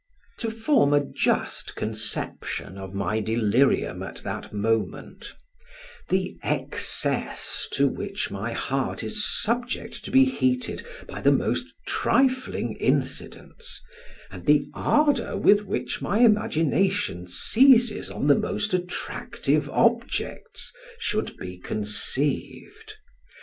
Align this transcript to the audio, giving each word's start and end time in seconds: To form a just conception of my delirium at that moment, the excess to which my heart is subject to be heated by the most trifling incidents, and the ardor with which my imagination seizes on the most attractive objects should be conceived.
To 0.39 0.49
form 0.49 0.93
a 0.93 1.05
just 1.05 1.75
conception 1.75 2.75
of 2.79 2.95
my 2.95 3.19
delirium 3.19 4.01
at 4.01 4.15
that 4.23 4.51
moment, 4.51 5.35
the 6.09 6.39
excess 6.41 7.67
to 7.73 7.87
which 7.87 8.31
my 8.31 8.51
heart 8.51 9.03
is 9.03 9.23
subject 9.43 10.03
to 10.03 10.09
be 10.09 10.25
heated 10.25 10.83
by 11.07 11.21
the 11.21 11.31
most 11.31 11.67
trifling 11.85 12.77
incidents, 12.77 13.79
and 14.31 14.47
the 14.47 14.65
ardor 14.73 15.37
with 15.37 15.65
which 15.65 16.01
my 16.01 16.17
imagination 16.21 17.27
seizes 17.27 18.09
on 18.09 18.25
the 18.25 18.33
most 18.33 18.73
attractive 18.73 19.69
objects 19.69 20.73
should 20.97 21.37
be 21.37 21.59
conceived. 21.59 22.95